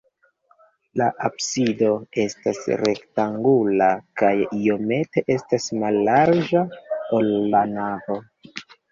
La 0.99 1.07
absido 1.27 1.89
estas 2.21 2.61
rektangula 2.81 3.89
kaj 4.21 4.31
iomete 4.59 5.23
estas 5.33 5.67
mallarĝa, 5.83 6.63
ol 7.19 7.29
la 7.57 7.61
navo. 7.75 8.17